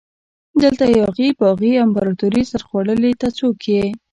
[0.61, 3.83] دلته یاغي باغي امپراتوري سرخوړلي ته څوک يي؟